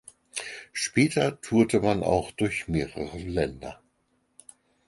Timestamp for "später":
0.73-1.39